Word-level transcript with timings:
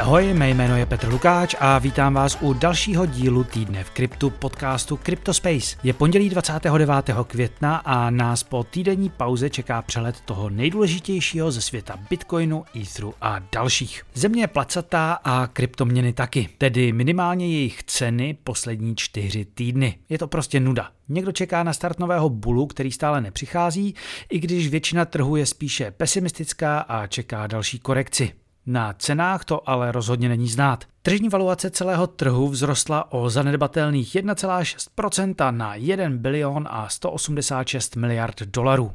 Ahoj, 0.00 0.34
mé 0.34 0.50
jméno 0.50 0.76
je 0.76 0.86
Petr 0.86 1.08
Lukáč 1.08 1.54
a 1.58 1.78
vítám 1.78 2.14
vás 2.14 2.38
u 2.40 2.52
dalšího 2.52 3.06
dílu 3.06 3.44
týdne 3.44 3.84
v 3.84 3.90
kryptu 3.90 4.30
podcastu 4.30 4.96
CryptoSpace. 4.96 5.76
Je 5.82 5.92
pondělí 5.92 6.28
29. 6.28 6.88
května 7.26 7.76
a 7.76 8.10
nás 8.10 8.42
po 8.42 8.64
týdenní 8.64 9.10
pauze 9.10 9.50
čeká 9.50 9.82
přelet 9.82 10.20
toho 10.20 10.50
nejdůležitějšího 10.50 11.50
ze 11.50 11.60
světa 11.60 11.98
Bitcoinu, 12.10 12.64
Etheru 12.76 13.14
a 13.20 13.38
dalších. 13.52 14.02
Země 14.14 14.42
je 14.42 14.46
placatá 14.46 15.12
a 15.12 15.46
kryptoměny 15.46 16.12
taky, 16.12 16.48
tedy 16.58 16.92
minimálně 16.92 17.48
jejich 17.48 17.82
ceny 17.82 18.38
poslední 18.44 18.96
čtyři 18.96 19.44
týdny. 19.44 19.98
Je 20.08 20.18
to 20.18 20.26
prostě 20.26 20.60
nuda. 20.60 20.90
Někdo 21.08 21.32
čeká 21.32 21.62
na 21.62 21.72
start 21.72 21.98
nového 21.98 22.28
bulu, 22.28 22.66
který 22.66 22.92
stále 22.92 23.20
nepřichází, 23.20 23.94
i 24.30 24.38
když 24.38 24.68
většina 24.68 25.04
trhu 25.04 25.36
je 25.36 25.46
spíše 25.46 25.90
pesimistická 25.90 26.78
a 26.78 27.06
čeká 27.06 27.46
další 27.46 27.78
korekci. 27.78 28.39
Na 28.66 28.92
cenách 28.92 29.44
to 29.44 29.70
ale 29.70 29.92
rozhodně 29.92 30.28
není 30.28 30.48
znát. 30.48 30.84
Tržní 31.02 31.28
valuace 31.28 31.70
celého 31.70 32.06
trhu 32.06 32.50
vzrostla 32.50 33.12
o 33.12 33.30
zanedbatelných 33.30 34.14
1,6% 34.14 35.56
na 35.56 35.74
1 35.74 36.10
bilion 36.10 36.68
a 36.70 36.88
186 36.88 37.96
miliard 37.96 38.42
dolarů. 38.42 38.92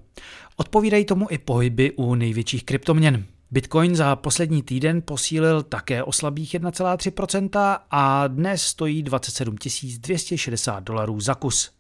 Odpovídají 0.56 1.06
tomu 1.06 1.28
i 1.30 1.38
pohyby 1.38 1.92
u 1.92 2.16
největších 2.16 2.64
kryptoměn. 2.64 3.26
Bitcoin 3.52 3.96
za 3.96 4.16
poslední 4.16 4.64
týden 4.64 5.02
posílil 5.02 5.64
také 5.64 6.04
o 6.04 6.12
slabých 6.12 6.56
1,3% 6.56 7.80
a 7.92 8.28
dnes 8.28 8.62
stojí 8.62 9.04
27 9.04 9.56
260 9.98 10.84
dolarů 10.84 11.20
za 11.20 11.36
kus. 11.36 11.72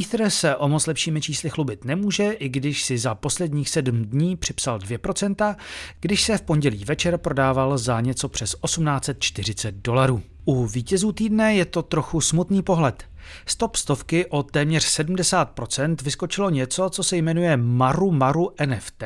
Ether 0.00 0.30
se 0.30 0.56
o 0.56 0.68
moc 0.68 0.86
lepšími 0.86 1.20
čísly 1.20 1.50
chlubit 1.50 1.84
nemůže, 1.84 2.32
i 2.32 2.48
když 2.48 2.84
si 2.84 2.98
za 2.98 3.14
posledních 3.14 3.68
sedm 3.68 4.04
dní 4.04 4.36
připsal 4.36 4.78
2%, 4.78 5.56
když 6.00 6.22
se 6.22 6.38
v 6.38 6.42
pondělí 6.42 6.84
večer 6.84 7.18
prodával 7.18 7.78
za 7.78 8.00
něco 8.00 8.28
přes 8.28 8.56
1840 8.64 9.74
dolarů. 9.74 10.22
U 10.44 10.66
vítězů 10.66 11.12
týdne 11.12 11.54
je 11.54 11.64
to 11.64 11.82
trochu 11.82 12.20
smutný 12.20 12.62
pohled. 12.62 13.04
Stop 13.46 13.76
stovky 13.76 14.26
o 14.26 14.42
téměř 14.42 15.00
70% 15.00 15.96
vyskočilo 16.02 16.50
něco, 16.50 16.90
co 16.90 17.02
se 17.02 17.16
jmenuje 17.16 17.56
Maru 17.56 18.10
Maru 18.10 18.50
NFT. 18.66 19.02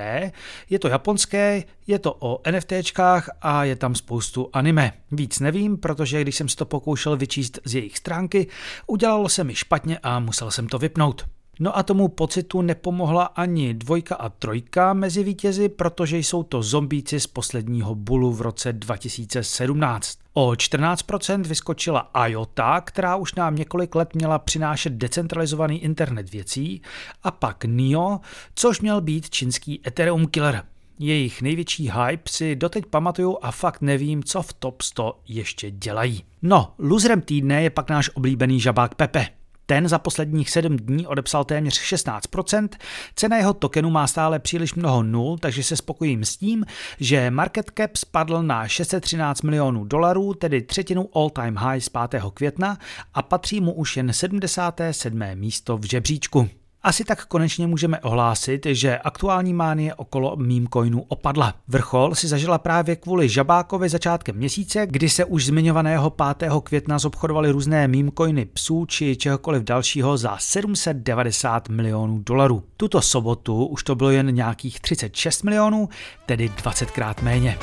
Je 0.70 0.78
to 0.78 0.88
japonské, 0.88 1.64
je 1.86 1.98
to 1.98 2.16
o 2.18 2.40
NFTčkách 2.50 3.30
a 3.42 3.64
je 3.64 3.76
tam 3.76 3.94
spoustu 3.94 4.50
anime. 4.52 4.92
Víc 5.12 5.40
nevím, 5.40 5.76
protože 5.76 6.22
když 6.22 6.36
jsem 6.36 6.48
si 6.48 6.56
to 6.56 6.64
pokoušel 6.64 7.16
vyčíst 7.16 7.58
z 7.64 7.74
jejich 7.74 7.98
stránky, 7.98 8.46
udělalo 8.86 9.28
se 9.28 9.44
mi 9.44 9.54
špatně 9.54 9.98
a 10.02 10.20
musel 10.20 10.50
jsem 10.50 10.68
to 10.68 10.78
vypnout. 10.78 11.37
No 11.60 11.78
a 11.78 11.82
tomu 11.82 12.08
pocitu 12.08 12.62
nepomohla 12.62 13.24
ani 13.24 13.74
dvojka 13.74 14.14
a 14.14 14.28
trojka 14.28 14.92
mezi 14.92 15.22
vítězi, 15.22 15.68
protože 15.68 16.18
jsou 16.18 16.42
to 16.42 16.62
zombíci 16.62 17.20
z 17.20 17.26
posledního 17.26 17.94
bulu 17.94 18.32
v 18.32 18.40
roce 18.40 18.72
2017. 18.72 20.18
O 20.32 20.50
14% 20.50 21.42
vyskočila 21.42 22.10
IOTA, 22.26 22.80
která 22.80 23.16
už 23.16 23.34
nám 23.34 23.56
několik 23.56 23.94
let 23.94 24.14
měla 24.14 24.38
přinášet 24.38 24.92
decentralizovaný 24.92 25.84
internet 25.84 26.32
věcí, 26.32 26.82
a 27.22 27.30
pak 27.30 27.64
NIO, 27.64 28.20
což 28.54 28.80
měl 28.80 29.00
být 29.00 29.30
čínský 29.30 29.80
Ethereum 29.86 30.26
killer. 30.26 30.62
Jejich 30.98 31.42
největší 31.42 31.90
hype 31.90 32.30
si 32.30 32.56
doteď 32.56 32.86
pamatuju 32.86 33.38
a 33.42 33.50
fakt 33.50 33.80
nevím, 33.80 34.24
co 34.24 34.42
v 34.42 34.52
top 34.52 34.82
100 34.82 35.20
ještě 35.28 35.70
dělají. 35.70 36.24
No, 36.42 36.74
loserem 36.78 37.20
týdne 37.20 37.62
je 37.62 37.70
pak 37.70 37.90
náš 37.90 38.10
oblíbený 38.14 38.60
žabák 38.60 38.94
Pepe. 38.94 39.37
Ten 39.70 39.88
za 39.88 39.98
posledních 39.98 40.50
7 40.50 40.76
dní 40.76 41.06
odepsal 41.06 41.44
téměř 41.44 41.92
16%, 41.94 42.68
cena 43.14 43.36
jeho 43.36 43.54
tokenu 43.54 43.90
má 43.90 44.06
stále 44.06 44.38
příliš 44.38 44.74
mnoho 44.74 45.02
nul, 45.02 45.38
takže 45.38 45.62
se 45.62 45.76
spokojím 45.76 46.24
s 46.24 46.36
tím, 46.36 46.64
že 47.00 47.30
market 47.30 47.70
cap 47.78 47.96
spadl 47.96 48.42
na 48.42 48.68
613 48.68 49.42
milionů 49.42 49.84
dolarů, 49.84 50.34
tedy 50.34 50.62
třetinu 50.62 51.08
all-time 51.14 51.56
high 51.56 51.80
z 51.80 51.88
5. 51.88 52.22
května 52.34 52.78
a 53.14 53.22
patří 53.22 53.60
mu 53.60 53.72
už 53.72 53.96
jen 53.96 54.12
77. 54.12 55.22
místo 55.34 55.78
v 55.78 55.84
žebříčku. 55.84 56.48
Asi 56.82 57.04
tak 57.04 57.26
konečně 57.26 57.66
můžeme 57.66 58.00
ohlásit, 58.00 58.66
že 58.66 58.98
aktuální 58.98 59.54
mánie 59.54 59.94
okolo 59.94 60.36
meme 60.36 60.66
coinu 60.72 61.04
opadla. 61.08 61.54
Vrchol 61.68 62.14
si 62.14 62.28
zažila 62.28 62.58
právě 62.58 62.96
kvůli 62.96 63.28
Žabákovi 63.28 63.88
začátkem 63.88 64.36
měsíce, 64.36 64.86
kdy 64.86 65.08
se 65.08 65.24
už 65.24 65.44
zmiňovaného 65.44 66.10
5. 66.10 66.50
května 66.62 66.98
zobchodovaly 66.98 67.50
různé 67.50 67.88
meme 67.88 68.10
coiny 68.18 68.44
psů 68.44 68.86
či 68.86 69.16
čehokoliv 69.16 69.62
dalšího 69.62 70.16
za 70.16 70.36
790 70.38 71.68
milionů 71.68 72.18
dolarů. 72.18 72.62
Tuto 72.76 73.02
sobotu 73.02 73.66
už 73.66 73.82
to 73.82 73.94
bylo 73.94 74.10
jen 74.10 74.34
nějakých 74.34 74.80
36 74.80 75.42
milionů, 75.42 75.88
tedy 76.26 76.48
20 76.48 76.90
krát 76.90 77.22
méně. 77.22 77.58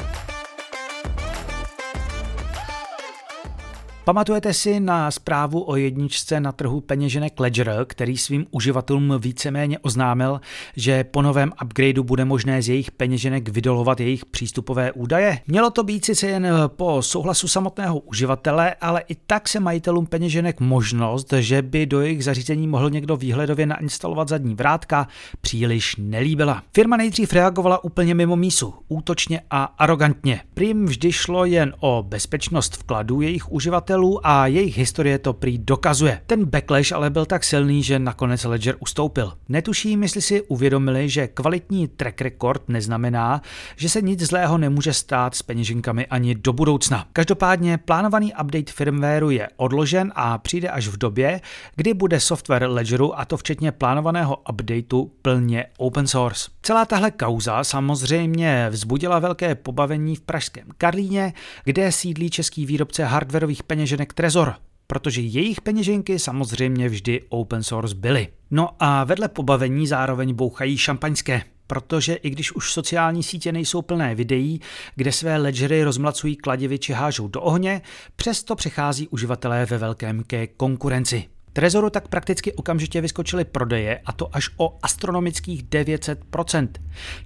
Pamatujete 4.06 4.54
si 4.54 4.80
na 4.80 5.12
zprávu 5.12 5.70
o 5.70 5.76
jedničce 5.76 6.40
na 6.40 6.52
trhu 6.52 6.82
peněženek 6.82 7.40
Ledger, 7.40 7.86
který 7.88 8.18
svým 8.18 8.46
uživatelům 8.52 9.14
víceméně 9.20 9.80
oznámil, 9.80 10.42
že 10.76 11.04
po 11.04 11.22
novém 11.22 11.52
upgradeu 11.64 12.04
bude 12.04 12.26
možné 12.26 12.62
z 12.62 12.70
jejich 12.70 12.92
peněženek 12.92 13.50
vydolovat 13.50 14.00
jejich 14.00 14.26
přístupové 14.26 14.92
údaje? 14.92 15.40
Mělo 15.48 15.70
to 15.70 15.84
být 15.84 16.06
sice 16.06 16.28
jen 16.28 16.48
po 16.68 17.02
souhlasu 17.02 17.48
samotného 17.48 18.00
uživatele, 18.00 18.76
ale 18.82 19.04
i 19.08 19.16
tak 19.16 19.48
se 19.48 19.60
majitelům 19.60 20.06
peněženek 20.06 20.60
možnost, 20.60 21.34
že 21.40 21.62
by 21.62 21.86
do 21.86 22.02
jejich 22.02 22.24
zařízení 22.24 22.68
mohl 22.68 22.90
někdo 22.90 23.18
výhledově 23.18 23.66
nainstalovat 23.66 24.30
zadní 24.30 24.56
vrátka, 24.56 25.08
příliš 25.42 25.96
nelíbila. 26.00 26.64
Firma 26.74 26.98
nejdřív 26.98 27.34
reagovala 27.34 27.84
úplně 27.84 28.16
mimo 28.16 28.36
mísu, 28.36 28.74
útočně 28.88 29.42
a 29.50 29.64
arrogantně. 29.64 30.42
Prým 30.54 30.86
vždy 30.86 31.12
šlo 31.12 31.46
jen 31.46 31.74
o 31.80 32.06
bezpečnost 32.08 32.78
vkladů 32.78 33.22
jejich 33.22 33.52
uživatelů, 33.52 33.95
uživatelů 33.96 34.28
a 34.28 34.48
jejich 34.48 34.78
historie 34.78 35.20
to 35.20 35.34
prý 35.34 35.58
dokazuje. 35.58 36.22
Ten 36.26 36.46
backlash 36.46 36.92
ale 36.92 37.10
byl 37.10 37.26
tak 37.26 37.44
silný, 37.44 37.84
že 37.84 38.00
nakonec 38.00 38.44
Ledger 38.44 38.76
ustoupil. 38.80 39.34
Netuším, 39.50 40.04
jestli 40.04 40.22
si 40.22 40.42
uvědomili, 40.42 41.10
že 41.10 41.28
kvalitní 41.28 41.88
track 41.88 42.22
record 42.22 42.70
neznamená, 42.70 43.42
že 43.76 43.90
se 43.90 44.02
nic 44.02 44.22
zlého 44.22 44.58
nemůže 44.58 44.94
stát 44.94 45.36
s 45.36 45.42
peněženkami 45.42 46.06
ani 46.06 46.36
do 46.36 46.54
budoucna. 46.54 47.08
Každopádně 47.14 47.78
plánovaný 47.78 48.34
update 48.42 48.72
firmwareu 48.72 49.30
je 49.30 49.48
odložen 49.58 50.12
a 50.16 50.38
přijde 50.38 50.70
až 50.70 50.88
v 50.88 50.98
době, 50.98 51.42
kdy 51.76 51.94
bude 51.94 52.20
software 52.20 52.68
Ledgeru 52.70 53.20
a 53.20 53.26
to 53.26 53.38
včetně 53.38 53.72
plánovaného 53.72 54.38
updateu 54.50 55.12
plně 55.22 55.66
open 55.78 56.08
source. 56.08 56.50
Celá 56.62 56.86
tahle 56.86 57.12
kauza 57.12 57.64
samozřejmě 57.64 58.68
vzbudila 58.70 59.20
velké 59.20 59.56
pobavení 59.56 60.16
v 60.16 60.22
pražském 60.22 60.68
Karlíně, 60.78 61.34
kde 61.64 61.92
sídlí 61.92 62.30
český 62.30 62.66
výrobce 62.66 63.04
hardwareových 63.04 63.64
peněženek 63.64 63.85
Trezor, 64.14 64.56
protože 64.88 65.22
jejich 65.22 65.62
peněženky 65.62 66.20
samozřejmě 66.20 66.90
vždy 66.90 67.22
open 67.30 67.64
source 67.64 67.96
byly. 67.96 68.28
No 68.52 68.70
a 68.80 69.04
vedle 69.04 69.28
pobavení 69.28 69.88
zároveň 69.88 70.34
bouchají 70.34 70.78
šampaňské, 70.78 71.42
protože 71.68 72.14
i 72.14 72.30
když 72.30 72.52
už 72.52 72.74
sociální 72.74 73.24
sítě 73.24 73.52
nejsou 73.52 73.82
plné 73.82 74.16
videí, 74.16 74.62
kde 74.96 75.12
své 75.12 75.38
ledgery 75.38 75.84
rozmlacují 75.84 76.36
kladivi 76.36 76.80
či 76.80 76.94
hážou 76.94 77.28
do 77.28 77.42
ohně, 77.42 77.82
přesto 78.16 78.56
přechází 78.56 79.08
uživatelé 79.08 79.66
ve 79.66 79.78
velkém 79.78 80.24
ke 80.24 80.48
konkurenci. 80.48 81.35
Trezoru 81.56 81.90
tak 81.90 82.08
prakticky 82.08 82.54
okamžitě 82.54 83.02
vyskočily 83.02 83.46
prodeje 83.46 84.00
a 84.06 84.12
to 84.12 84.36
až 84.36 84.50
o 84.58 84.78
astronomických 84.82 85.64
900%. 85.64 86.68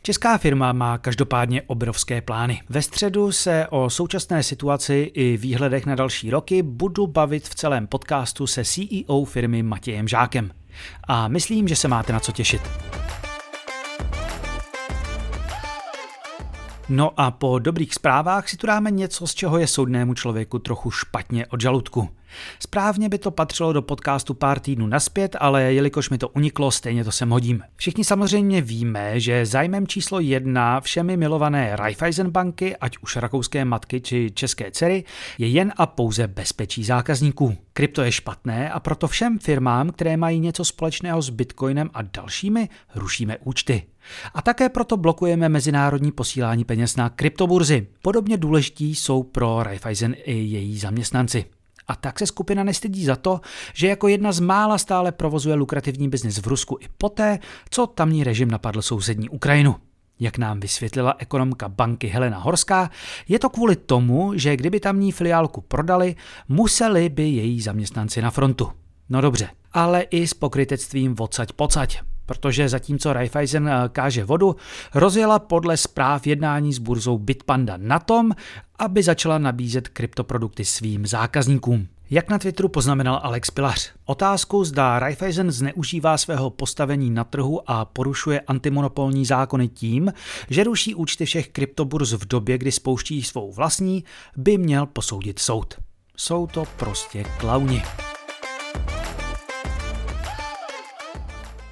Česká 0.01 0.37
firma 0.37 0.73
má 0.73 0.97
každopádně 0.97 1.61
obrovské 1.61 2.21
plány. 2.21 2.61
Ve 2.69 2.81
středu 2.81 3.31
se 3.31 3.67
o 3.69 3.89
současné 3.89 4.43
situaci 4.43 5.11
i 5.13 5.37
výhledech 5.37 5.85
na 5.85 5.95
další 5.95 6.29
roky 6.29 6.61
budu 6.63 7.07
bavit 7.07 7.47
v 7.47 7.55
celém 7.55 7.87
podcastu 7.87 8.47
se 8.47 8.63
CEO 8.65 9.25
firmy 9.25 9.63
Matějem 9.63 10.07
Žákem. 10.07 10.51
A 11.03 11.27
myslím, 11.27 11.67
že 11.67 11.75
se 11.75 11.87
máte 11.87 12.13
na 12.13 12.19
co 12.19 12.31
těšit. 12.31 12.61
No 16.89 17.19
a 17.19 17.31
po 17.31 17.59
dobrých 17.59 17.93
zprávách 17.93 18.49
si 18.49 18.57
tu 18.57 18.67
dáme 18.67 18.91
něco, 18.91 19.27
z 19.27 19.35
čeho 19.35 19.57
je 19.57 19.67
soudnému 19.67 20.13
člověku 20.13 20.59
trochu 20.59 20.91
špatně 20.91 21.47
od 21.47 21.61
žaludku. 21.61 22.09
Správně 22.59 23.09
by 23.09 23.17
to 23.17 23.31
patřilo 23.31 23.73
do 23.73 23.81
podcastu 23.81 24.33
pár 24.33 24.59
týdnů 24.59 24.87
naspět, 24.87 25.35
ale 25.39 25.73
jelikož 25.73 26.09
mi 26.09 26.17
to 26.17 26.29
uniklo, 26.29 26.71
stejně 26.71 27.03
to 27.03 27.11
sem 27.11 27.29
hodím. 27.29 27.61
Všichni 27.75 28.03
samozřejmě 28.03 28.61
víme, 28.61 29.19
že 29.19 29.45
zájmem 29.45 29.87
číslo 29.87 30.19
jedna 30.19 30.81
všemi 30.81 31.17
milované 31.17 31.75
Raiffeisen 31.75 32.29
banky, 32.29 32.77
ať 32.77 32.97
už 32.97 33.15
rakouské 33.15 33.65
matky 33.65 34.01
či 34.01 34.31
české 34.33 34.71
dcery, 34.71 35.03
je 35.37 35.47
jen 35.47 35.73
a 35.77 35.85
pouze 35.85 36.27
bezpečí 36.27 36.83
zákazníků. 36.83 37.57
Krypto 37.73 38.01
je 38.01 38.11
špatné 38.11 38.71
a 38.71 38.79
proto 38.79 39.07
všem 39.07 39.39
firmám, 39.39 39.89
které 39.89 40.17
mají 40.17 40.39
něco 40.39 40.65
společného 40.65 41.21
s 41.21 41.29
Bitcoinem 41.29 41.89
a 41.93 42.01
dalšími, 42.01 42.69
rušíme 42.95 43.37
účty. 43.43 43.83
A 44.33 44.41
také 44.41 44.69
proto 44.69 44.97
blokujeme 44.97 45.49
mezinárodní 45.49 46.11
posílání 46.11 46.65
peněz 46.65 46.95
na 46.95 47.09
kryptoburzy. 47.09 47.87
Podobně 48.01 48.37
důležití 48.37 48.95
jsou 48.95 49.23
pro 49.23 49.63
Raiffeisen 49.63 50.15
i 50.23 50.33
její 50.33 50.77
zaměstnanci. 50.79 51.45
A 51.89 51.95
tak 51.95 52.19
se 52.19 52.27
skupina 52.27 52.63
nestydí 52.63 53.05
za 53.05 53.15
to, 53.15 53.41
že 53.73 53.87
jako 53.87 54.07
jedna 54.07 54.31
z 54.31 54.39
mála 54.39 54.77
stále 54.77 55.11
provozuje 55.11 55.55
lukrativní 55.55 56.09
biznis 56.09 56.37
v 56.37 56.47
Rusku 56.47 56.77
i 56.81 56.85
poté, 56.97 57.39
co 57.69 57.87
tamní 57.87 58.23
režim 58.23 58.51
napadl 58.51 58.81
sousední 58.81 59.29
Ukrajinu. 59.29 59.75
Jak 60.19 60.37
nám 60.37 60.59
vysvětlila 60.59 61.15
ekonomka 61.17 61.69
banky 61.69 62.07
Helena 62.07 62.37
Horská, 62.37 62.89
je 63.27 63.39
to 63.39 63.49
kvůli 63.49 63.75
tomu, 63.75 64.31
že 64.35 64.55
kdyby 64.55 64.79
tamní 64.79 65.11
filiálku 65.11 65.61
prodali, 65.61 66.15
museli 66.47 67.09
by 67.09 67.23
její 67.29 67.61
zaměstnanci 67.61 68.21
na 68.21 68.31
frontu. 68.31 68.71
No 69.09 69.21
dobře, 69.21 69.49
ale 69.73 70.01
i 70.01 70.27
s 70.27 70.33
pokrytectvím 70.33 71.15
vocať 71.15 71.53
pocať, 71.53 71.99
protože 72.29 72.69
zatímco 72.69 73.13
Raiffeisen 73.13 73.67
eh, 73.67 73.89
káže 73.89 74.23
vodu, 74.23 74.55
rozjela 74.93 75.39
podle 75.39 75.77
zpráv 75.77 76.27
jednání 76.27 76.73
s 76.73 76.77
burzou 76.77 77.17
Bitpanda 77.17 77.73
na 77.77 77.99
tom, 77.99 78.31
aby 78.79 79.03
začala 79.03 79.37
nabízet 79.37 79.87
kryptoprodukty 79.87 80.65
svým 80.65 81.07
zákazníkům. 81.07 81.87
Jak 82.09 82.29
na 82.29 82.39
Twitteru 82.39 82.69
poznamenal 82.69 83.19
Alex 83.23 83.51
Pilař, 83.51 83.91
otázku 84.05 84.63
zda 84.63 84.99
Raiffeisen 84.99 85.51
zneužívá 85.51 86.17
svého 86.17 86.49
postavení 86.49 87.09
na 87.09 87.23
trhu 87.23 87.71
a 87.71 87.85
porušuje 87.85 88.39
antimonopolní 88.39 89.25
zákony 89.25 89.67
tím, 89.67 90.13
že 90.49 90.63
ruší 90.63 90.95
účty 90.95 91.25
všech 91.25 91.49
kryptoburz 91.49 92.13
v 92.13 92.27
době, 92.27 92.57
kdy 92.57 92.71
spouští 92.71 93.23
svou 93.23 93.51
vlastní, 93.51 94.03
by 94.37 94.57
měl 94.57 94.85
posoudit 94.85 95.39
soud. 95.39 95.73
Jsou 96.17 96.47
to 96.47 96.63
prostě 96.77 97.23
klauni. 97.23 97.83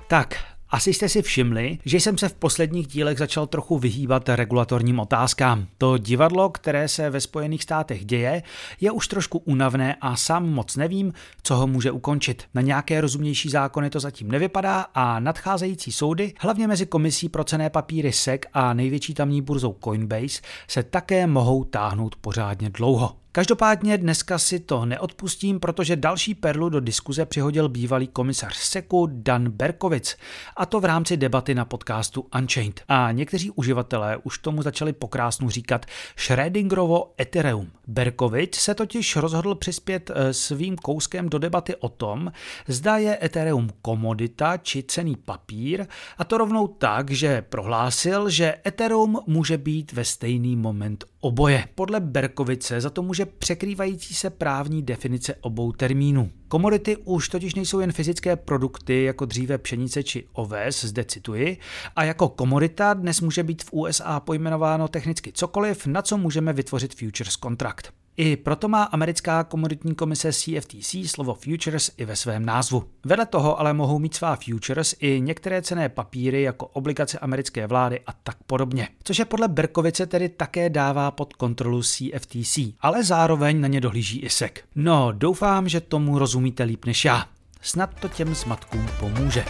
Tak, 0.09 0.35
asi 0.69 0.93
jste 0.93 1.09
si 1.09 1.21
všimli, 1.21 1.77
že 1.85 1.99
jsem 1.99 2.17
se 2.17 2.29
v 2.29 2.33
posledních 2.33 2.87
dílech 2.87 3.17
začal 3.17 3.47
trochu 3.47 3.77
vyhýbat 3.77 4.29
regulatorním 4.29 4.99
otázkám. 4.99 5.67
To 5.77 5.97
divadlo, 5.97 6.49
které 6.49 6.87
se 6.87 7.09
ve 7.09 7.21
Spojených 7.21 7.63
státech 7.63 8.05
děje, 8.05 8.43
je 8.81 8.91
už 8.91 9.07
trošku 9.07 9.37
únavné 9.37 9.95
a 10.01 10.15
sám 10.15 10.49
moc 10.49 10.75
nevím, 10.75 11.13
co 11.43 11.55
ho 11.55 11.67
může 11.67 11.91
ukončit. 11.91 12.43
Na 12.53 12.61
nějaké 12.61 13.01
rozumnější 13.01 13.49
zákony 13.49 13.89
to 13.89 13.99
zatím 13.99 14.31
nevypadá 14.31 14.85
a 14.93 15.19
nadcházející 15.19 15.91
soudy, 15.91 16.33
hlavně 16.39 16.67
mezi 16.67 16.85
komisí 16.85 17.29
pro 17.29 17.43
cené 17.43 17.69
papíry 17.69 18.13
SEC 18.13 18.41
a 18.53 18.73
největší 18.73 19.13
tamní 19.13 19.41
burzou 19.41 19.75
Coinbase, 19.83 20.41
se 20.67 20.83
také 20.83 21.27
mohou 21.27 21.63
táhnout 21.63 22.15
pořádně 22.15 22.69
dlouho. 22.69 23.15
Každopádně 23.37 23.97
dneska 23.97 24.37
si 24.37 24.59
to 24.59 24.85
neodpustím, 24.85 25.59
protože 25.59 25.95
další 25.95 26.35
perlu 26.35 26.69
do 26.69 26.79
diskuze 26.79 27.25
přihodil 27.25 27.69
bývalý 27.69 28.07
komisař 28.07 28.55
SEKu 28.55 29.09
Dan 29.11 29.49
Berkovic, 29.49 30.17
a 30.55 30.65
to 30.65 30.79
v 30.79 30.85
rámci 30.85 31.17
debaty 31.17 31.55
na 31.55 31.65
podcastu 31.65 32.25
Unchained. 32.39 32.81
A 32.87 33.11
někteří 33.11 33.51
uživatelé 33.51 34.17
už 34.23 34.37
tomu 34.37 34.61
začali 34.61 34.93
pokrásnu 34.93 35.49
říkat 35.49 35.85
Schrödingerovo 36.15 37.13
Ethereum. 37.21 37.71
Berkovic 37.87 38.55
se 38.55 38.75
totiž 38.75 39.15
rozhodl 39.15 39.55
přispět 39.55 40.11
eh, 40.13 40.33
svým 40.33 40.75
kouskem 40.75 41.29
do 41.29 41.39
debaty 41.39 41.75
o 41.75 41.89
tom, 41.89 42.31
zda 42.67 42.97
je 42.97 43.17
Ethereum 43.21 43.69
komodita 43.81 44.57
či 44.57 44.83
cený 44.83 45.15
papír, 45.15 45.85
a 46.17 46.23
to 46.23 46.37
rovnou 46.37 46.67
tak, 46.67 47.11
že 47.11 47.41
prohlásil, 47.41 48.29
že 48.29 48.55
Ethereum 48.65 49.19
může 49.27 49.57
být 49.57 49.91
ve 49.91 50.05
stejný 50.05 50.55
moment 50.55 51.05
oboje. 51.19 51.65
Podle 51.75 51.99
Berkovice 51.99 52.81
za 52.81 52.89
to 52.89 53.01
může 53.01 53.26
překrývající 53.27 54.13
se 54.13 54.29
právní 54.29 54.81
definice 54.81 55.35
obou 55.41 55.71
termínů. 55.71 56.31
Komodity 56.47 56.97
už 56.97 57.29
totiž 57.29 57.55
nejsou 57.55 57.79
jen 57.79 57.91
fyzické 57.91 58.35
produkty 58.35 59.03
jako 59.03 59.25
dříve 59.25 59.57
pšenice 59.57 60.03
či 60.03 60.27
oves, 60.33 60.85
zde 60.85 61.05
cituji, 61.05 61.57
a 61.95 62.03
jako 62.03 62.29
komodita 62.29 62.93
dnes 62.93 63.21
může 63.21 63.43
být 63.43 63.63
v 63.63 63.73
USA 63.73 64.19
pojmenováno 64.19 64.87
technicky 64.87 65.31
cokoliv, 65.31 65.85
na 65.87 66.01
co 66.01 66.17
můžeme 66.17 66.53
vytvořit 66.53 66.95
futures 66.95 67.35
kontrakt. 67.35 67.93
I 68.17 68.37
proto 68.37 68.67
má 68.67 68.83
americká 68.83 69.43
komoditní 69.43 69.95
komise 69.95 70.33
CFTC 70.33 70.95
slovo 71.05 71.33
futures 71.33 71.91
i 71.97 72.05
ve 72.05 72.15
svém 72.15 72.45
názvu. 72.45 72.83
Vedle 73.05 73.25
toho 73.25 73.59
ale 73.59 73.73
mohou 73.73 73.99
mít 73.99 74.15
svá 74.15 74.35
futures 74.35 74.95
i 74.99 75.21
některé 75.21 75.61
cené 75.61 75.89
papíry 75.89 76.41
jako 76.41 76.67
obligace 76.67 77.19
americké 77.19 77.67
vlády 77.67 77.99
a 78.07 78.13
tak 78.13 78.37
podobně. 78.47 78.87
Což 79.03 79.19
je 79.19 79.25
podle 79.25 79.47
Berkovice 79.47 80.05
tedy 80.05 80.29
také 80.29 80.69
dává 80.69 81.11
pod 81.11 81.33
kontrolu 81.33 81.81
CFTC, 81.83 82.59
ale 82.81 83.03
zároveň 83.03 83.61
na 83.61 83.67
ně 83.67 83.81
dohlíží 83.81 84.19
i 84.19 84.29
SEC. 84.29 84.51
No, 84.75 85.11
doufám, 85.11 85.69
že 85.69 85.81
tomu 85.81 86.19
rozumíte 86.19 86.63
líp 86.63 86.85
než 86.85 87.05
já. 87.05 87.25
Snad 87.61 87.99
to 87.99 88.07
těm 88.07 88.35
zmatkům 88.35 88.87
pomůže. 88.99 89.45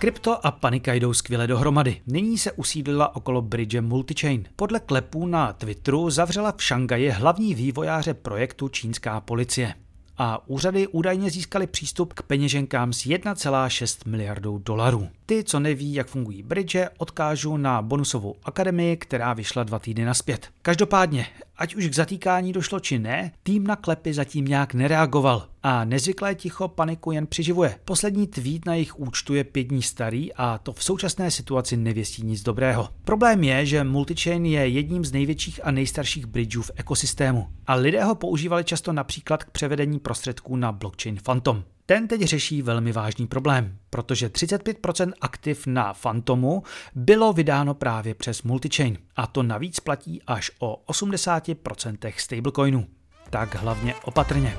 Krypto 0.00 0.46
a 0.46 0.50
panika 0.50 0.94
jdou 0.94 1.12
skvěle 1.12 1.46
dohromady. 1.46 2.00
Nyní 2.06 2.38
se 2.38 2.52
usídlila 2.52 3.16
okolo 3.16 3.42
bridge 3.42 3.80
Multichain. 3.80 4.44
Podle 4.56 4.80
klepů 4.80 5.26
na 5.26 5.52
Twitteru 5.52 6.10
zavřela 6.10 6.52
v 6.52 6.62
Šangaji 6.62 7.10
hlavní 7.10 7.54
vývojáře 7.54 8.14
projektu 8.14 8.68
čínská 8.68 9.20
policie 9.20 9.74
a 10.18 10.48
úřady 10.48 10.86
údajně 10.86 11.30
získaly 11.30 11.66
přístup 11.66 12.12
k 12.12 12.22
peněženkám 12.22 12.92
s 12.92 13.06
1,6 13.06 14.08
miliardů 14.10 14.58
dolarů. 14.58 15.08
Ty, 15.26 15.44
co 15.44 15.60
neví, 15.60 15.94
jak 15.94 16.06
fungují 16.06 16.42
bridge, 16.42 16.86
odkážu 16.98 17.56
na 17.56 17.82
bonusovou 17.82 18.34
akademii, 18.44 18.96
která 18.96 19.32
vyšla 19.32 19.64
dva 19.64 19.78
týdny 19.78 20.04
naspět. 20.04 20.48
Každopádně, 20.62 21.26
ať 21.56 21.74
už 21.74 21.86
k 21.86 21.94
zatýkání 21.94 22.52
došlo 22.52 22.80
či 22.80 22.98
ne, 22.98 23.32
tým 23.42 23.66
na 23.66 23.76
klepy 23.76 24.14
zatím 24.14 24.44
nějak 24.44 24.74
nereagoval 24.74 25.46
a 25.62 25.84
nezvyklé 25.84 26.34
ticho 26.34 26.68
paniku 26.68 27.12
jen 27.12 27.26
přiživuje. 27.26 27.78
Poslední 27.84 28.26
tweet 28.26 28.66
na 28.66 28.74
jejich 28.74 28.98
účtu 28.98 29.34
je 29.34 29.44
pět 29.44 29.64
dní 29.64 29.82
starý 29.82 30.34
a 30.34 30.58
to 30.58 30.72
v 30.72 30.84
současné 30.84 31.30
situaci 31.30 31.76
nevěstí 31.76 32.22
nic 32.22 32.42
dobrého. 32.42 32.88
Problém 33.04 33.44
je, 33.44 33.66
že 33.66 33.84
Multichain 33.84 34.46
je 34.46 34.68
jedním 34.68 35.04
z 35.04 35.12
největších 35.12 35.60
a 35.66 35.70
nejstarších 35.70 36.26
bridgeů 36.26 36.62
v 36.62 36.70
ekosystému 36.76 37.48
a 37.66 37.74
lidé 37.74 38.04
ho 38.04 38.14
používali 38.14 38.64
často 38.64 38.92
například 38.92 39.44
k 39.44 39.50
převedení 39.50 39.98
prostředků 39.98 40.56
na 40.56 40.72
blockchain 40.72 41.18
Phantom. 41.22 41.64
Ten 41.86 42.08
teď 42.08 42.22
řeší 42.22 42.62
velmi 42.62 42.92
vážný 42.92 43.26
problém, 43.26 43.78
protože 43.90 44.28
35% 44.28 45.12
aktiv 45.20 45.66
na 45.66 45.94
Phantomu 45.94 46.62
bylo 46.94 47.32
vydáno 47.32 47.74
právě 47.74 48.14
přes 48.14 48.42
multichain 48.42 48.98
a 49.16 49.26
to 49.26 49.42
navíc 49.42 49.80
platí 49.80 50.22
až 50.26 50.50
o 50.58 50.82
80% 50.88 52.12
stablecoinů. 52.16 52.86
Tak 53.30 53.54
hlavně 53.54 53.94
opatrně. 54.04 54.56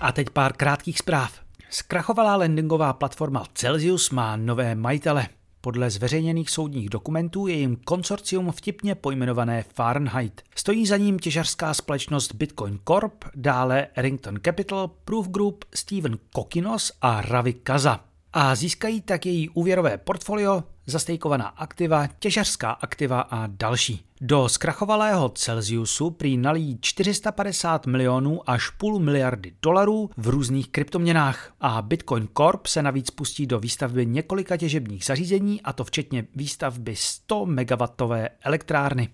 A 0.00 0.12
teď 0.12 0.30
pár 0.30 0.52
krátkých 0.52 0.98
zpráv. 0.98 1.40
Zkrachovalá 1.70 2.36
lendingová 2.36 2.92
platforma 2.92 3.44
Celsius 3.54 4.10
má 4.10 4.36
nové 4.36 4.74
majitele. 4.74 5.28
Podle 5.60 5.90
zveřejněných 5.90 6.50
soudních 6.50 6.90
dokumentů 6.90 7.46
je 7.46 7.54
jim 7.54 7.76
konsorcium 7.76 8.52
vtipně 8.52 8.94
pojmenované 8.94 9.64
Fahrenheit. 9.74 10.42
Stojí 10.56 10.86
za 10.86 10.96
ním 10.96 11.18
těžařská 11.18 11.74
společnost 11.74 12.34
Bitcoin 12.34 12.78
Corp, 12.88 13.24
dále 13.34 13.86
Errington 13.94 14.38
Capital, 14.44 14.88
Proof 15.04 15.28
Group, 15.28 15.64
Steven 15.74 16.18
Kokinos 16.32 16.92
a 17.02 17.20
Ravi 17.20 17.52
Kaza. 17.52 18.09
A 18.32 18.54
získají 18.54 19.00
tak 19.00 19.26
její 19.26 19.48
úvěrové 19.48 19.98
portfolio, 19.98 20.62
zastejkovaná 20.86 21.46
aktiva, 21.46 22.06
těžařská 22.18 22.70
aktiva 22.70 23.20
a 23.20 23.46
další. 23.46 24.04
Do 24.20 24.48
zkrachovalého 24.48 25.28
Celsiusu 25.28 26.10
prý 26.10 26.36
nalí 26.36 26.78
450 26.80 27.86
milionů 27.86 28.50
až 28.50 28.70
půl 28.70 28.98
miliardy 28.98 29.52
dolarů 29.62 30.10
v 30.16 30.28
různých 30.28 30.68
kryptoměnách 30.68 31.52
a 31.60 31.82
Bitcoin 31.82 32.28
Corp 32.36 32.66
se 32.66 32.82
navíc 32.82 33.10
pustí 33.10 33.46
do 33.46 33.60
výstavby 33.60 34.06
několika 34.06 34.56
těžebních 34.56 35.04
zařízení 35.04 35.62
a 35.62 35.72
to 35.72 35.84
včetně 35.84 36.26
výstavby 36.36 36.96
100 36.96 37.46
MW 37.46 38.14
elektrárny. 38.44 39.08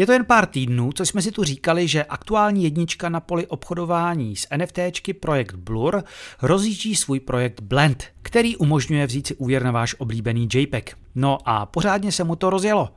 Je 0.00 0.06
to 0.06 0.12
jen 0.12 0.24
pár 0.24 0.46
týdnů, 0.46 0.92
co 0.92 1.06
jsme 1.06 1.22
si 1.22 1.32
tu 1.32 1.44
říkali, 1.44 1.88
že 1.88 2.04
aktuální 2.04 2.64
jednička 2.64 3.08
na 3.08 3.20
poli 3.20 3.46
obchodování 3.46 4.36
s 4.36 4.46
NFTčky 4.56 5.12
projekt 5.12 5.54
Blur 5.54 6.04
rozjíždí 6.42 6.96
svůj 6.96 7.20
projekt 7.20 7.60
Blend, 7.60 8.04
který 8.22 8.56
umožňuje 8.56 9.06
vzít 9.06 9.26
si 9.26 9.34
úvěr 9.34 9.62
na 9.62 9.70
váš 9.70 9.94
oblíbený 9.98 10.48
JPEG. 10.54 10.96
No 11.14 11.38
a 11.44 11.66
pořádně 11.66 12.12
se 12.12 12.24
mu 12.24 12.36
to 12.36 12.50
rozjelo. 12.50 12.88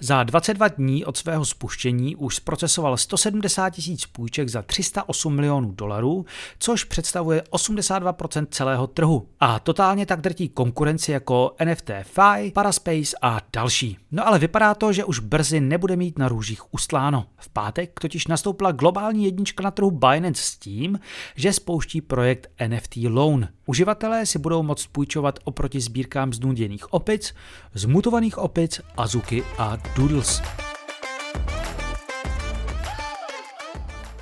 Za 0.00 0.22
22 0.22 0.68
dní 0.68 1.04
od 1.04 1.16
svého 1.16 1.44
spuštění 1.44 2.16
už 2.16 2.36
zprocesoval 2.36 2.96
170 2.96 3.70
tisíc 3.70 4.06
půjček 4.06 4.48
za 4.48 4.62
308 4.62 5.34
milionů 5.34 5.72
dolarů, 5.72 6.26
což 6.58 6.84
představuje 6.84 7.42
82% 7.50 8.46
celého 8.50 8.86
trhu. 8.86 9.28
A 9.40 9.58
totálně 9.58 10.06
tak 10.06 10.20
drtí 10.20 10.48
konkurenci 10.48 11.12
jako 11.12 11.54
NFT 11.64 11.90
Fi, 12.02 12.50
Paraspace 12.50 13.16
a 13.22 13.40
další. 13.52 13.98
No 14.10 14.26
ale 14.26 14.38
vypadá 14.38 14.74
to, 14.74 14.92
že 14.92 15.04
už 15.04 15.18
brzy 15.18 15.60
nebude 15.60 15.96
mít 15.96 16.18
na 16.18 16.28
růžích 16.28 16.74
ustláno. 16.74 17.26
V 17.36 17.48
pátek 17.48 18.00
totiž 18.00 18.26
nastoupila 18.26 18.72
globální 18.72 19.24
jednička 19.24 19.62
na 19.62 19.70
trhu 19.70 19.90
Binance 19.90 20.42
s 20.42 20.56
tím, 20.56 20.98
že 21.36 21.52
spouští 21.52 22.00
projekt 22.00 22.50
NFT 22.68 22.96
Loan. 23.08 23.48
Uživatelé 23.66 24.26
si 24.26 24.38
budou 24.38 24.62
moct 24.62 24.86
půjčovat 24.86 25.38
oproti 25.44 25.80
sbírkám 25.80 26.32
znuděných 26.32 26.92
opic, 26.92 27.34
zmutovaných 27.74 28.38
opic, 28.38 28.80
Azuki 28.96 29.42
a 29.58 29.78
Doodles. 29.96 30.42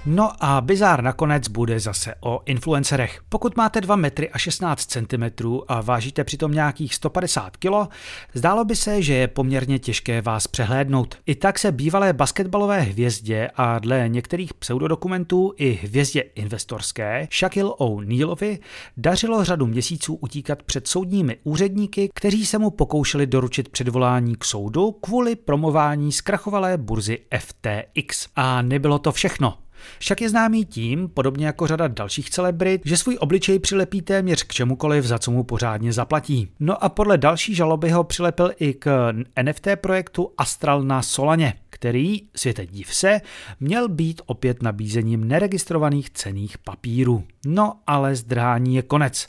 No 0.07 0.45
a 0.45 0.61
bizár 0.61 1.02
nakonec 1.02 1.49
bude 1.49 1.80
zase 1.80 2.14
o 2.21 2.40
influencerech. 2.47 3.21
Pokud 3.28 3.57
máte 3.57 3.80
2 3.80 3.97
metry 3.97 4.30
a 4.30 4.38
16 4.38 4.87
cm 4.87 5.47
a 5.69 5.80
vážíte 5.80 6.25
přitom 6.25 6.52
nějakých 6.52 6.95
150 6.95 7.57
kg, 7.57 7.92
zdálo 8.35 8.64
by 8.64 8.76
se, 8.76 9.02
že 9.02 9.14
je 9.14 9.28
poměrně 9.28 9.78
těžké 9.78 10.23
vás 10.23 10.47
přehlédnout. 10.47 11.14
I 11.26 11.35
tak 11.35 11.59
se 11.59 11.73
bývalé 11.73 12.12
basketbalové 12.12 12.80
hvězdě 12.80 13.50
a 13.54 13.78
dle 13.78 14.09
některých 14.09 14.54
pseudodokumentů 14.54 15.52
i 15.57 15.73
hvězdě 15.73 16.21
investorské 16.21 17.28
Shaquille 17.38 17.75
O'Nealovi 17.78 18.59
dařilo 18.97 19.45
řadu 19.45 19.66
měsíců 19.66 20.14
utíkat 20.14 20.62
před 20.62 20.88
soudními 20.88 21.37
úředníky, 21.45 22.11
kteří 22.14 22.47
se 22.47 22.59
mu 22.59 22.71
pokoušeli 22.71 23.26
doručit 23.26 23.69
předvolání 23.69 24.37
k 24.37 24.45
soudu 24.45 24.92
kvůli 24.92 25.37
promování 25.37 26.12
zkrachovalé 26.12 26.78
burzy 26.78 27.19
FTX. 27.38 28.28
A 28.37 28.62
nebylo 28.62 28.99
to 28.99 29.12
všechno. 29.12 29.59
Však 29.99 30.20
je 30.20 30.28
známý 30.28 30.64
tím, 30.64 31.08
podobně 31.08 31.46
jako 31.46 31.66
řada 31.66 31.88
dalších 31.88 32.30
celebrit, 32.30 32.82
že 32.84 32.96
svůj 32.96 33.16
obličej 33.20 33.58
přilepí 33.58 34.02
téměř 34.02 34.42
k 34.42 34.52
čemukoliv, 34.52 35.04
za 35.04 35.18
co 35.18 35.30
mu 35.30 35.44
pořádně 35.44 35.92
zaplatí. 35.92 36.49
No 36.60 36.84
a 36.84 36.88
podle 36.88 37.18
další 37.18 37.54
žaloby 37.54 37.90
ho 37.90 38.04
přilepil 38.04 38.52
i 38.58 38.75
k 38.75 39.12
NFT 39.42 39.68
projektu 39.80 40.32
Astral 40.38 40.82
na 40.82 41.02
Solaně, 41.02 41.54
který, 41.70 42.22
světe 42.37 42.66
div 42.66 42.94
se, 42.94 43.20
měl 43.60 43.88
být 43.88 44.22
opět 44.26 44.62
nabízením 44.62 45.28
neregistrovaných 45.28 46.10
cených 46.10 46.58
papírů. 46.58 47.25
No 47.46 47.75
ale 47.87 48.16
zdrání 48.16 48.76
je 48.76 48.82
konec. 48.82 49.28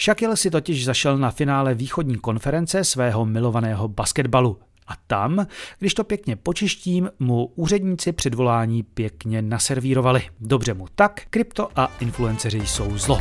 Shaquille 0.00 0.36
si 0.36 0.50
totiž 0.50 0.84
zašel 0.84 1.18
na 1.18 1.30
finále 1.30 1.74
východní 1.74 2.16
konference 2.16 2.84
svého 2.84 3.26
milovaného 3.26 3.88
basketbalu. 3.88 4.58
A 4.90 4.94
tam, 5.06 5.46
když 5.78 5.94
to 5.94 6.04
pěkně 6.04 6.36
počeštím, 6.36 7.10
mu 7.18 7.46
úředníci 7.54 8.12
předvolání 8.12 8.82
pěkně 8.82 9.42
naservírovali. 9.42 10.22
Dobře 10.40 10.74
mu 10.74 10.86
tak, 10.94 11.22
krypto 11.30 11.68
a 11.76 11.92
influenceři 12.00 12.66
jsou 12.66 12.98
zlo. 12.98 13.20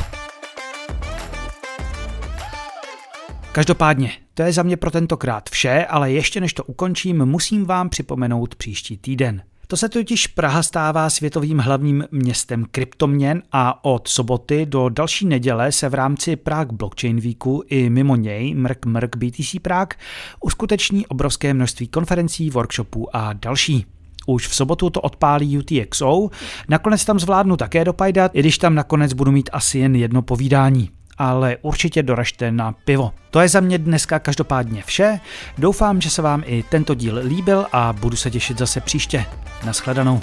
Každopádně, 3.51 4.11
to 4.33 4.43
je 4.43 4.53
za 4.53 4.63
mě 4.63 4.77
pro 4.77 4.91
tentokrát 4.91 5.49
vše, 5.49 5.85
ale 5.85 6.11
ještě 6.11 6.41
než 6.41 6.53
to 6.53 6.63
ukončím, 6.63 7.25
musím 7.25 7.65
vám 7.65 7.89
připomenout 7.89 8.55
příští 8.55 8.97
týden. 8.97 9.41
To 9.71 9.77
se 9.77 9.89
totiž 9.89 10.27
Praha 10.27 10.63
stává 10.63 11.09
světovým 11.09 11.57
hlavním 11.57 12.03
městem 12.11 12.65
kryptoměn 12.71 13.43
a 13.51 13.85
od 13.85 14.07
soboty 14.07 14.65
do 14.65 14.89
další 14.89 15.25
neděle 15.25 15.71
se 15.71 15.89
v 15.89 15.93
rámci 15.93 16.35
Prague 16.35 16.77
Blockchain 16.77 17.19
Weeku 17.19 17.63
i 17.67 17.89
mimo 17.89 18.15
něj 18.15 18.55
Mrk 18.55 18.85
Mrk 18.85 19.15
BTC 19.15 19.55
Prague 19.61 19.97
uskuteční 20.43 21.07
obrovské 21.07 21.53
množství 21.53 21.87
konferencí, 21.87 22.49
workshopů 22.49 23.15
a 23.15 23.33
další. 23.33 23.85
Už 24.27 24.47
v 24.47 24.55
sobotu 24.55 24.89
to 24.89 25.01
odpálí 25.01 25.57
UTXO, 25.57 26.29
nakonec 26.69 27.05
tam 27.05 27.19
zvládnu 27.19 27.57
také 27.57 27.85
dopajdat, 27.85 28.31
i 28.35 28.39
když 28.39 28.57
tam 28.57 28.75
nakonec 28.75 29.13
budu 29.13 29.31
mít 29.31 29.49
asi 29.53 29.79
jen 29.79 29.95
jedno 29.95 30.21
povídání 30.21 30.89
ale 31.19 31.57
určitě 31.61 32.03
doražte 32.03 32.51
na 32.51 32.71
pivo. 32.71 33.11
To 33.31 33.39
je 33.39 33.49
za 33.49 33.59
mě 33.59 33.77
dneska 33.77 34.19
každopádně 34.19 34.83
vše. 34.85 35.19
Doufám, 35.57 36.01
že 36.01 36.09
se 36.09 36.21
vám 36.21 36.43
i 36.45 36.63
tento 36.69 36.95
díl 36.95 37.19
líbil 37.23 37.65
a 37.71 37.93
budu 37.93 38.17
se 38.17 38.31
těšit 38.31 38.57
zase 38.57 38.81
příště. 38.81 39.25
Naschledanou. 39.65 40.19